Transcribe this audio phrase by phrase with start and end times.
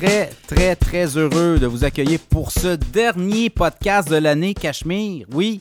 [0.00, 5.26] très, très, très heureux de vous accueillir pour ce dernier podcast de l'année Cachemire.
[5.30, 5.60] Oui,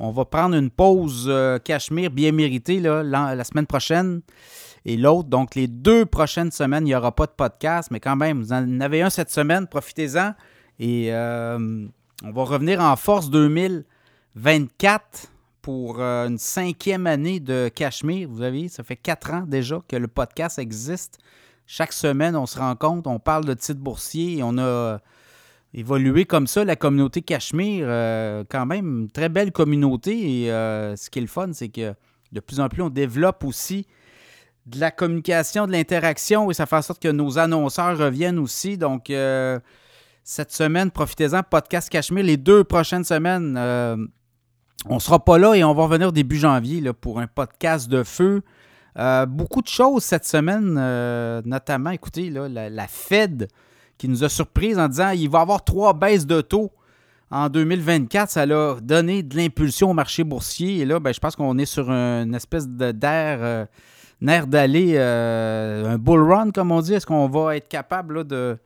[0.00, 4.22] on va prendre une pause euh, Cachemire bien méritée là, la, semaine prochaine
[4.84, 5.28] et l'autre.
[5.28, 8.52] Donc, les deux prochaines semaines, il n'y aura pas de podcast, mais quand même, vous
[8.52, 10.32] en avez un cette semaine, profitez-en.
[10.80, 11.86] Et euh,
[12.24, 15.28] on va revenir en force 2024
[15.62, 18.28] pour euh, une cinquième année de Cachemire.
[18.28, 21.20] Vous avez, ça fait quatre ans déjà que le podcast existe.
[21.70, 25.00] Chaque semaine, on se rencontre, on parle de titres boursiers et on a
[25.74, 27.84] évolué comme ça la communauté Cachemire.
[27.86, 30.44] euh, quand même, une très belle communauté.
[30.44, 31.94] Et euh, ce qui est le fun, c'est que
[32.32, 33.86] de plus en plus, on développe aussi
[34.64, 38.78] de la communication, de l'interaction et ça fait en sorte que nos annonceurs reviennent aussi.
[38.78, 39.60] Donc, euh,
[40.24, 42.24] cette semaine, profitez-en, podcast Cachemire.
[42.24, 43.94] Les deux prochaines semaines, euh,
[44.86, 47.90] on ne sera pas là et on va revenir début janvier là, pour un podcast
[47.90, 48.40] de feu.
[48.98, 53.48] Euh, beaucoup de choses cette semaine, euh, notamment, écoutez, la, Fed
[53.96, 56.72] qui nous a surpris en disant qu'il va y avoir trois baisses de taux
[57.30, 58.30] en 2024.
[58.30, 60.78] Ça a donné de l'impulsion au marché boursier.
[60.78, 63.66] Et là, ben, je pense qu'on est sur une espèce d'air euh,
[64.20, 66.94] nerf d'aller, un bull run, comme on dit.
[66.94, 68.58] Est-ce qu'on va être capable de,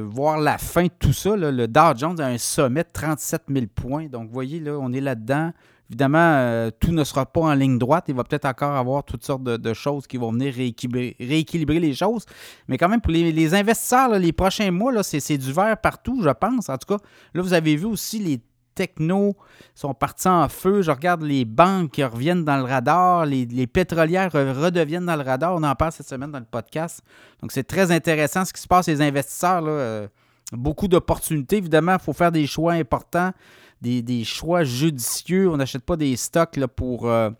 [0.00, 1.34] voir la fin de tout ça?
[1.34, 4.06] Le Dow Jones a un sommet de 37 000 points.
[4.06, 5.52] Donc, vous voyez, là, on est là-dedans.
[5.88, 8.06] Évidemment, euh, tout ne sera pas en ligne droite.
[8.08, 12.24] Il va peut-être encore avoir toutes sortes de, choses qui vont venir rééquilibrer, les choses.
[12.66, 16.68] Mais quand même, pour les, investisseurs, les prochains mois, c'est, du vert partout, je pense.
[16.68, 17.02] En tout cas,
[17.34, 18.40] là, vous avez vu aussi les
[18.74, 19.36] technos
[19.74, 20.82] sont partis en feu.
[20.82, 25.22] Je regarde les banques qui reviennent dans le radar, les, pétrolières re- redeviennent dans le
[25.22, 25.54] radar.
[25.54, 27.02] On en parle cette semaine dans le podcast.
[27.40, 29.62] Donc, c'est très intéressant ce qui se passe, les investisseurs.
[29.62, 30.08] Là, euh,
[30.52, 31.56] beaucoup d'opportunités.
[31.56, 33.32] Évidemment, il faut faire des choix importants,
[33.80, 35.50] des, choix judicieux.
[35.50, 37.30] On n'achète pas des stocks là, pour euh,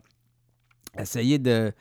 [0.99, 1.73] essayer de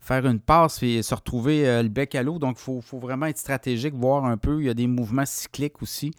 [0.00, 2.38] faire une passe et se retrouver euh, le bec à l'eau.
[2.38, 4.60] Donc, il faut, faut vraiment être stratégique, voir un peu.
[4.60, 6.12] Il y a des mouvements cycliques aussi.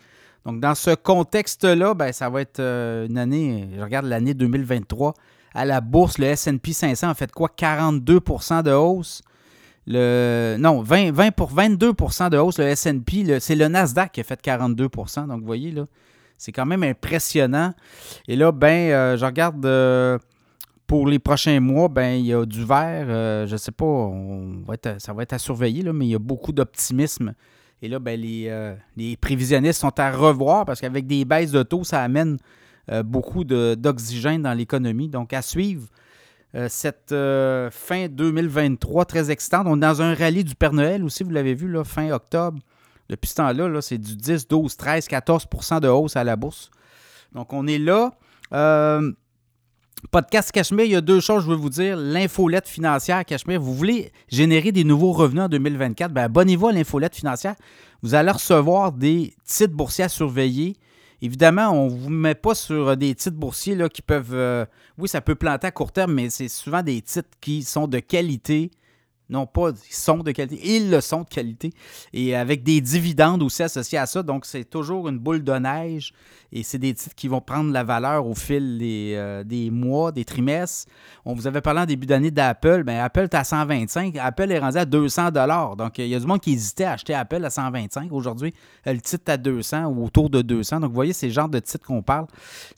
[0.46, 5.14] Donc, dans ce contexte-là, ben, ça va être euh, une année, je regarde l'année 2023.
[5.54, 7.50] À la bourse, le SP 500 a fait quoi?
[7.56, 9.22] 42% de hausse.
[9.88, 13.40] Non, 20, 20 pour 22% de hausse, le S&P.
[13.40, 15.86] C'est le Nasdaq qui a fait 42% Donc, vous voyez, là,
[16.38, 17.74] c'est quand même impressionnant.
[18.28, 20.18] Et là, ben, euh, je regarde euh,
[20.88, 23.06] pour les prochains mois, ben, il y a du vert.
[23.10, 24.12] euh, je ne sais pas,
[25.00, 27.34] ça va être à surveiller, mais il y a beaucoup d'optimisme.
[27.82, 32.02] Et là, ben, les, prévisionnistes sont à revoir parce qu'avec des baisses de taux, ça
[32.02, 32.38] amène
[33.06, 35.10] beaucoup d'oxygène dans l'économie.
[35.10, 35.88] Donc, à suivre
[36.56, 39.66] euh, cette euh, fin 2023 très excitante.
[39.68, 42.60] On est dans un rallye du Père Noël aussi, vous l'avez vu, là, fin octobre.
[43.10, 46.70] Depuis ce temps-là, là, c'est du 10, 12, 13, 14% de hausse à la bourse.
[47.34, 48.12] Donc, on est là.
[48.54, 49.12] Euh,
[50.12, 51.98] Podcast Cachemire, il y a deux choses, je veux vous dire.
[51.98, 57.16] L'infolette financière Cachemire, vous voulez générer des nouveaux revenus en 2024, ben abonnez-vous à l'infolette
[57.16, 57.56] financière.
[58.04, 60.76] Vous allez recevoir des titres boursiers à surveiller.
[61.24, 64.34] Évidemment, on ne vous met pas sur des titres boursiers qui peuvent.
[64.34, 64.66] euh,
[64.98, 68.00] oui, ça peut planter à court terme, mais c'est souvent des titres qui sont de
[68.00, 68.72] qualité.
[69.30, 71.74] Non pas, ils sont de qualité, ils le sont de qualité.
[72.12, 74.22] Et avec des dividendes aussi associés à ça.
[74.22, 76.14] Donc, c'est toujours une boule de neige.
[76.52, 80.24] Et c'est des titres qui vont prendre la valeur au fil des, euh, mois, des
[80.24, 80.88] trimestres.
[81.26, 82.84] On vous avait parlé en début d'année d'Apple.
[82.84, 84.16] Ben, Apple est à 125.
[84.18, 85.32] Apple est rendu à 200
[85.78, 88.12] Donc, il y a du monde qui hésitait à acheter Apple à 125.
[88.12, 88.54] Aujourd'hui,
[88.86, 90.82] le titre est à 200 ou autour de 200.
[90.82, 92.28] Donc, vous voyez, c'est le genre de titre qu'on parle.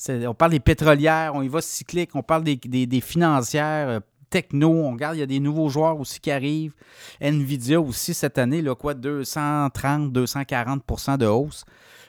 [0.10, 4.70] On parle des pétrolières, on y va cyclique, on parle des financières, euh, techno.
[4.70, 6.74] On regarde, il y a des nouveaux joueurs aussi qui arrivent.
[7.22, 11.66] Nvidia aussi cette année, là, quoi, 230, 240% de hausse.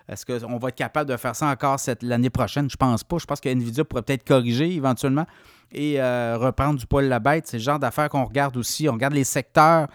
[0.08, 2.70] Est-ce qu'on va être capable de faire ça encore l'année prochaine?
[2.70, 3.18] Je pense pas.
[3.18, 5.26] Je pense que Nvidia pourrait peut-être corriger éventuellement
[5.72, 7.46] et euh, reprendre du poil la bête.
[7.48, 8.88] C'est le genre d'affaires qu'on regarde aussi.
[8.88, 9.88] On regarde les secteurs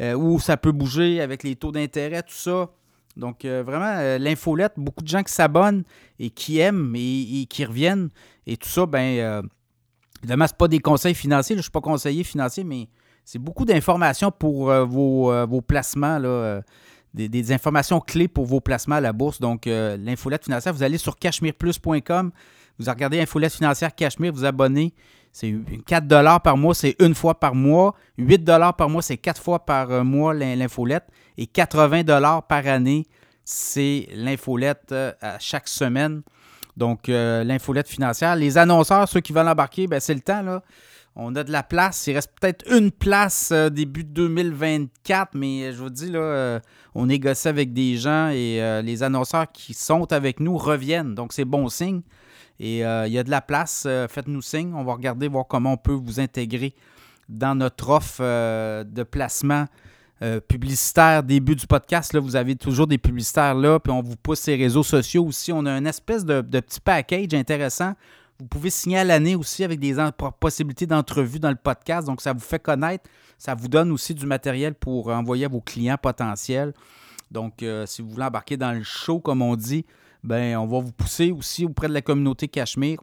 [0.00, 2.68] euh, où ça peut bouger avec les taux d'intérêt, tout ça.
[3.16, 5.84] Donc, euh, vraiment, euh, l'infolette, beaucoup de gens qui s'abonnent
[6.18, 8.10] et qui aiment et, et qui reviennent.
[8.46, 9.42] Et tout ça, ben,
[10.24, 11.54] évidemment, ce pas des conseils financiers.
[11.54, 11.58] là.
[11.58, 12.88] je ne suis pas conseiller financier, mais
[13.24, 16.60] c'est beaucoup d'informations pour euh, vos, euh, vos placements, là, euh,
[17.12, 19.40] des, des informations clés pour vos placements à la bourse.
[19.40, 22.32] Donc, l'infolette financière, vous allez sur cachemireplus.com,
[22.78, 24.94] vous regardez Infolette financière Cachemire, vous abonnez.
[25.30, 25.54] C'est
[25.86, 27.94] 4 par mois, c'est une fois par mois.
[28.18, 28.44] 8
[28.76, 31.04] par mois, c'est quatre fois par mois l'in- l'infolette.
[31.36, 33.06] Et 80 par année,
[33.44, 36.22] c'est l'infolette à chaque semaine.
[36.76, 38.36] Donc, euh, l'infolette financière.
[38.36, 40.60] Les annonceurs, ceux qui veulent embarquer, ben, c'est le temps.
[41.16, 42.06] On a de la place.
[42.08, 46.58] Il reste peut-être une place euh, début 2024, mais euh, je vous dis, euh,
[46.96, 51.14] on négocie avec des gens et les annonceurs qui sont avec nous reviennent.
[51.14, 52.02] Donc, c'est bon signe.
[52.60, 53.86] Et il y a de la place.
[54.08, 54.72] Faites-nous signe.
[54.74, 56.72] On va regarder, voir comment on peut vous intégrer
[57.28, 58.22] dans notre offre
[58.84, 59.66] de placement
[60.22, 64.16] euh, publicitaires, début du podcast, là, vous avez toujours des publicitaires là, puis on vous
[64.16, 65.52] pousse ces réseaux sociaux aussi.
[65.52, 67.94] On a une espèce de, petit package intéressant.
[68.38, 69.96] Vous pouvez signer à l'année aussi avec des
[70.40, 72.06] possibilités d'entrevue dans le podcast.
[72.06, 73.08] Donc, ça vous fait connaître.
[73.38, 76.72] Ça vous donne aussi du matériel pour envoyer à vos clients potentiels.
[77.30, 79.84] Donc, euh, si vous voulez embarquer dans le show, comme on dit,
[80.22, 83.00] ben, on va vous pousser aussi auprès de la communauté Cachemire.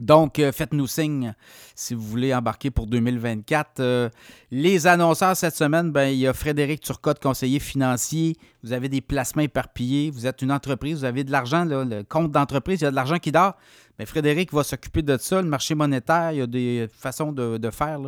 [0.00, 1.34] Donc, euh, faites-nous signe
[1.74, 3.80] si vous voulez embarquer pour 2024.
[3.80, 4.08] Euh,
[4.50, 8.36] les annonceurs cette semaine, ben, il y a Frédéric Turcotte, conseiller financier.
[8.62, 10.10] Vous avez des placements éparpillés.
[10.10, 12.96] Vous êtes une entreprise, vous avez de l'argent, le compte d'entreprise, il y a de
[12.96, 13.54] l'argent qui dort.
[13.98, 15.42] Mais Frédéric va s'occuper de ça.
[15.42, 18.00] Le marché monétaire, il y a des façons de, faire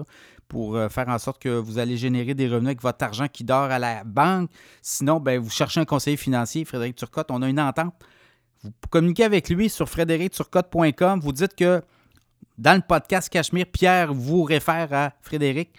[0.48, 3.44] pour euh, faire en sorte que vous allez générer des revenus avec votre argent qui
[3.44, 4.50] dort à la banque.
[4.80, 7.30] Sinon, ben, vous cherchez un conseiller financier, Frédéric Turcotte.
[7.30, 7.94] On a une entente
[8.64, 11.20] vous communiquez avec lui sur frédéricturcotte.com.
[11.20, 11.82] Vous dites que
[12.56, 15.70] dans le podcast Cachemire, Pierre vous réfère à Frédéric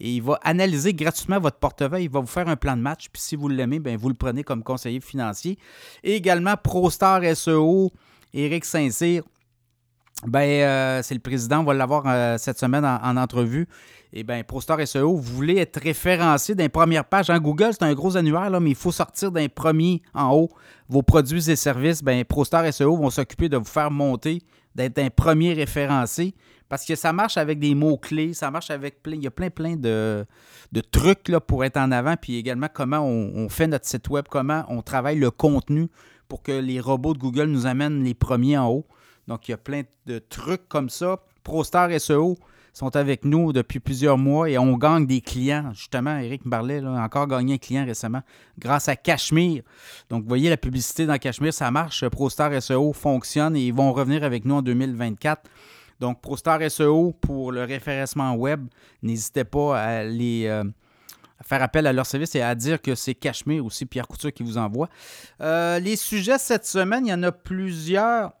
[0.00, 2.04] et il va analyser gratuitement votre portefeuille.
[2.04, 3.08] Il va vous faire un plan de match.
[3.12, 5.58] Puis si vous l'aimez, bien, vous le prenez comme conseiller financier.
[6.02, 7.92] Et également, ProStar SEO,
[8.32, 9.22] Éric Saint-Cyr.
[10.26, 13.66] Ben, euh, c'est le président, on va l'avoir euh, cette semaine en entrevue
[14.12, 17.30] eh bien, ProStar SEO, vous voulez être référencé dans les pages.
[17.30, 20.50] En Google, c'est un gros annuaire, là, mais il faut sortir d'un premier en haut
[20.88, 22.02] vos produits et services.
[22.02, 24.42] Bien, ProStar SEO vont s'occuper de vous faire monter,
[24.74, 26.34] d'être un premier référencé.
[26.68, 29.16] Parce que ça marche avec des mots-clés, ça marche avec plein.
[29.16, 30.24] Il y a plein, plein de,
[30.92, 32.14] trucs là, pour être en avant.
[32.16, 35.88] Puis également, comment on fait notre site web, comment on travaille le contenu
[36.28, 38.86] pour que les robots de Google nous amènent les premiers en haut.
[39.30, 41.20] Donc, il y a plein de trucs comme ça.
[41.44, 42.36] ProStar SEO,
[42.72, 45.70] sont avec nous depuis plusieurs mois et on gagne des clients.
[45.72, 48.22] Justement, Eric parlait, a encore gagné un client récemment
[48.58, 49.62] grâce à Cachemire.
[50.08, 52.04] Donc, vous voyez, la publicité dans Cachemire, ça marche.
[52.08, 55.48] ProStar SEO fonctionne et ils vont revenir avec nous en 2024.
[56.00, 58.66] Donc, ProStar SEO pour le référencement web,
[59.00, 60.46] n'hésitez pas à les.
[60.46, 60.64] Euh,
[61.46, 64.42] faire appel à leur service et à dire que c'est Cachemire aussi, Pierre Couture qui
[64.42, 64.88] vous envoie.
[65.40, 68.32] Euh, les sujets cette semaine, il y en a plusieurs.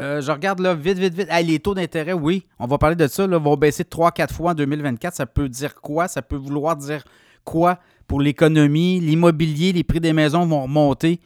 [0.00, 1.28] Euh, je regarde là, vite, vite, vite.
[1.44, 3.26] les taux d'intérêt, oui, on va parler de ça.
[3.26, 5.14] Là, vont baisser 3-4 fois en 2024.
[5.14, 6.08] Ça peut dire quoi?
[6.08, 7.02] Ça peut vouloir dire
[7.44, 9.00] quoi pour l'économie?
[9.00, 11.20] L'immobilier, les prix des maisons vont remonter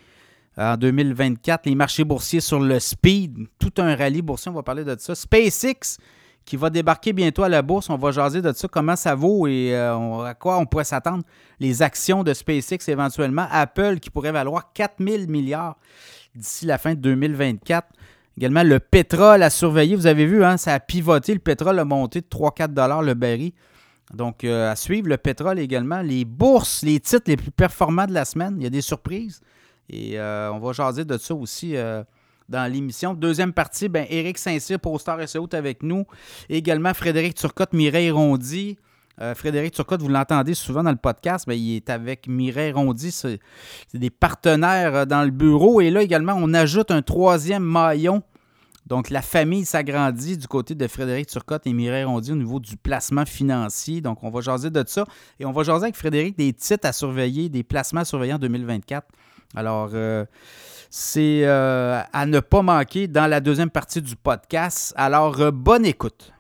[0.56, 1.66] en 2024.
[1.66, 5.14] Les marchés boursiers sur le speed, tout un rallye boursier, on va parler de ça.
[5.14, 5.98] SpaceX
[6.44, 7.90] qui va débarquer bientôt à la bourse.
[7.90, 11.22] On va jaser de ça, comment ça vaut et euh, à quoi on pourrait s'attendre.
[11.58, 13.46] Les actions de SpaceX éventuellement.
[13.50, 15.76] Apple qui pourrait valoir 4 000 milliards
[16.34, 17.88] d'ici la fin de 2024.
[18.40, 19.94] Également, le pétrole à surveiller.
[19.94, 21.34] Vous avez vu, hein, ça a pivoté.
[21.34, 23.52] Le pétrole a monté de 3-4 le baril.
[24.14, 26.00] Donc, euh, à suivre, le pétrole également.
[26.00, 28.54] Les bourses, les titres les plus performants de la semaine.
[28.56, 29.42] Il y a des surprises.
[29.90, 32.02] Et euh, on va jaser de ça aussi euh,
[32.48, 33.12] dans l'émission.
[33.12, 36.06] Deuxième partie, ben, Éric Saint-Cyr, Star SEO, est avec nous.
[36.48, 38.78] également, Frédéric Turcotte, Mireille Rondy.
[39.34, 43.12] Frédéric Turcotte, vous l'entendez souvent dans le podcast, mais il est avec Mireille Rondy.
[43.12, 43.38] C'est
[43.92, 45.82] des partenaires dans le bureau.
[45.82, 48.22] Et là également, on ajoute un troisième maillon.
[48.90, 52.76] Donc, la famille s'agrandit du côté de Frédéric Turcotte et Mireille Rondy au niveau du
[52.76, 54.00] placement financier.
[54.00, 55.04] Donc, on va jaser de ça.
[55.38, 58.38] Et on va jaser avec Frédéric des titres à surveiller, des placements à surveiller en
[58.38, 59.06] 2024.
[59.54, 60.24] Alors, euh,
[60.90, 64.92] c'est à ne pas manquer dans la deuxième partie du podcast.
[64.96, 66.32] Alors, bonne écoute.